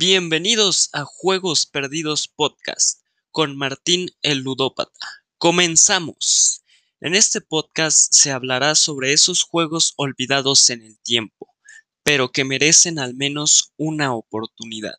Bienvenidos 0.00 0.88
a 0.94 1.04
Juegos 1.04 1.66
Perdidos 1.66 2.26
Podcast 2.26 3.02
con 3.30 3.54
Martín 3.54 4.08
el 4.22 4.38
Ludópata. 4.38 5.06
Comenzamos. 5.36 6.64
En 7.02 7.14
este 7.14 7.42
podcast 7.42 8.10
se 8.10 8.30
hablará 8.30 8.74
sobre 8.76 9.12
esos 9.12 9.42
juegos 9.42 9.92
olvidados 9.98 10.70
en 10.70 10.80
el 10.80 10.98
tiempo, 11.00 11.54
pero 12.02 12.32
que 12.32 12.46
merecen 12.46 12.98
al 12.98 13.14
menos 13.14 13.74
una 13.76 14.14
oportunidad. 14.14 14.94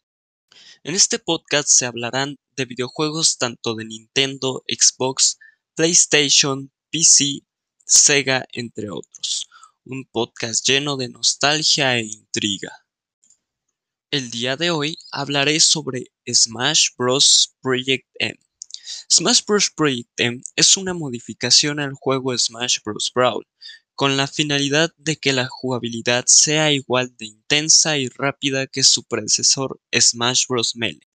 En 0.84 0.93
este 0.93 1.18
podcast 1.18 1.68
se 1.68 1.88
hablarán 1.88 2.38
de 2.55 2.65
videojuegos 2.65 3.40
tanto 3.40 3.73
de 3.73 3.85
Nintendo, 3.85 4.63
Xbox, 4.68 5.40
PlayStation, 5.73 6.71
PC, 6.91 7.40
Sega, 7.85 8.45
entre 8.52 8.91
otros. 8.91 9.49
Un 9.84 10.05
podcast 10.05 10.63
lleno 10.63 10.95
de 10.95 11.09
nostalgia 11.09 11.98
e 11.98 12.04
intriga. 12.04 12.80
El 14.11 14.29
día 14.29 14.57
de 14.57 14.71
hoy 14.71 14.97
hablaré 15.09 15.61
sobre 15.61 16.11
Smash 16.27 16.89
Bros. 16.97 17.55
Project 17.61 18.05
M. 18.20 18.37
Smash 19.09 19.39
Bros. 19.47 19.70
Project 19.70 20.20
M 20.20 20.41
es 20.57 20.75
una 20.75 20.93
modificación 20.93 21.79
al 21.79 21.93
juego 21.93 22.37
Smash 22.37 22.79
Bros. 22.84 23.09
Brawl, 23.15 23.47
con 23.95 24.17
la 24.17 24.27
finalidad 24.27 24.91
de 24.97 25.15
que 25.15 25.31
la 25.31 25.47
jugabilidad 25.47 26.25
sea 26.27 26.73
igual 26.73 27.15
de 27.15 27.27
intensa 27.27 27.97
y 27.97 28.09
rápida 28.09 28.67
que 28.67 28.84
su 28.84 29.05
predecesor 29.05 29.79
Smash 29.98 30.48
Bros. 30.49 30.75
Melee. 30.75 31.07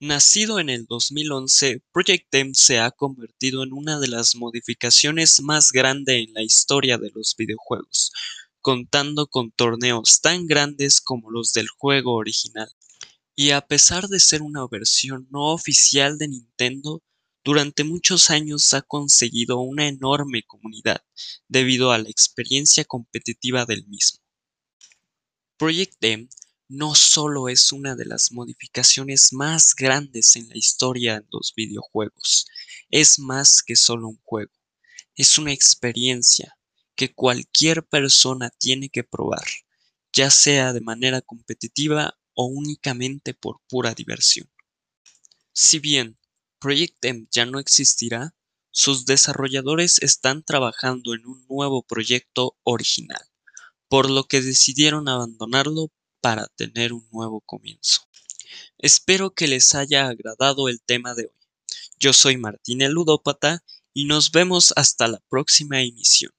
Nacido 0.00 0.58
en 0.58 0.70
el 0.70 0.86
2011, 0.86 1.82
Project 1.92 2.34
M 2.34 2.50
se 2.54 2.80
ha 2.80 2.90
convertido 2.90 3.62
en 3.62 3.72
una 3.72 4.00
de 4.00 4.08
las 4.08 4.34
modificaciones 4.34 5.40
más 5.40 5.70
grandes 5.70 6.26
en 6.26 6.34
la 6.34 6.42
historia 6.42 6.98
de 6.98 7.12
los 7.14 7.36
videojuegos, 7.36 8.10
contando 8.66 9.28
con 9.28 9.52
torneos 9.52 10.20
tan 10.20 10.48
grandes 10.48 11.00
como 11.00 11.30
los 11.30 11.52
del 11.52 11.68
juego 11.68 12.14
original. 12.14 12.68
Y 13.36 13.52
a 13.52 13.60
pesar 13.60 14.08
de 14.08 14.18
ser 14.18 14.42
una 14.42 14.66
versión 14.66 15.28
no 15.30 15.52
oficial 15.52 16.18
de 16.18 16.26
Nintendo, 16.26 17.00
durante 17.44 17.84
muchos 17.84 18.28
años 18.28 18.74
ha 18.74 18.82
conseguido 18.82 19.60
una 19.60 19.86
enorme 19.86 20.42
comunidad 20.42 21.00
debido 21.46 21.92
a 21.92 21.98
la 21.98 22.08
experiencia 22.08 22.84
competitiva 22.84 23.66
del 23.66 23.86
mismo. 23.86 24.18
Project 25.58 26.02
M 26.02 26.28
no 26.66 26.96
solo 26.96 27.48
es 27.48 27.70
una 27.70 27.94
de 27.94 28.06
las 28.06 28.32
modificaciones 28.32 29.32
más 29.32 29.76
grandes 29.76 30.34
en 30.34 30.48
la 30.48 30.56
historia 30.56 31.20
de 31.20 31.26
los 31.30 31.52
videojuegos, 31.54 32.48
es 32.90 33.20
más 33.20 33.62
que 33.62 33.76
solo 33.76 34.08
un 34.08 34.20
juego, 34.24 34.50
es 35.14 35.38
una 35.38 35.52
experiencia, 35.52 36.55
que 36.96 37.14
cualquier 37.14 37.86
persona 37.86 38.50
tiene 38.58 38.88
que 38.88 39.04
probar, 39.04 39.44
ya 40.12 40.30
sea 40.30 40.72
de 40.72 40.80
manera 40.80 41.20
competitiva 41.20 42.18
o 42.34 42.46
únicamente 42.46 43.34
por 43.34 43.60
pura 43.68 43.94
diversión. 43.94 44.50
Si 45.52 45.78
bien 45.78 46.18
Project 46.58 47.04
M 47.04 47.28
ya 47.30 47.46
no 47.46 47.58
existirá, 47.58 48.34
sus 48.70 49.06
desarrolladores 49.06 50.02
están 50.02 50.42
trabajando 50.42 51.14
en 51.14 51.26
un 51.26 51.46
nuevo 51.48 51.82
proyecto 51.82 52.58
original, 52.62 53.24
por 53.88 54.10
lo 54.10 54.24
que 54.24 54.42
decidieron 54.42 55.08
abandonarlo 55.08 55.92
para 56.20 56.46
tener 56.48 56.92
un 56.92 57.08
nuevo 57.10 57.40
comienzo. 57.40 58.02
Espero 58.78 59.32
que 59.32 59.48
les 59.48 59.74
haya 59.74 60.08
agradado 60.08 60.68
el 60.68 60.82
tema 60.82 61.14
de 61.14 61.26
hoy. 61.26 61.40
Yo 61.98 62.12
soy 62.12 62.36
Martín 62.36 62.82
el 62.82 62.92
Ludópata 62.92 63.64
y 63.94 64.04
nos 64.04 64.30
vemos 64.30 64.74
hasta 64.76 65.08
la 65.08 65.20
próxima 65.30 65.80
emisión. 65.80 66.35